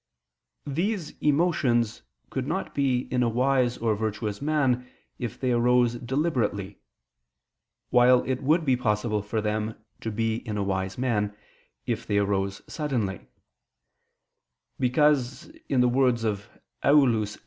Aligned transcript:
These 0.65 1.11
emotions 1.21 2.01
could 2.31 2.47
not 2.47 2.73
be 2.73 3.01
in 3.11 3.21
a 3.21 3.29
wise 3.29 3.77
or 3.77 3.93
virtuous 3.95 4.41
man 4.41 4.87
if 5.19 5.39
they 5.39 5.51
arose 5.51 5.93
deliberately: 5.93 6.79
while 7.91 8.23
it 8.23 8.41
would 8.41 8.65
be 8.65 8.75
possible 8.75 9.21
for 9.21 9.41
them 9.41 9.75
to 9.99 10.09
be 10.11 10.37
in 10.37 10.57
a 10.57 10.63
wise 10.63 10.97
man, 10.97 11.37
if 11.85 12.07
they 12.07 12.17
arose 12.17 12.63
suddenly: 12.65 13.27
because, 14.79 15.51
in 15.69 15.81
the 15.81 15.87
words 15.87 16.23
of 16.23 16.49
Aulus 16.83 17.33
Gellius 17.37 17.37
[*Noct. 17.37 17.39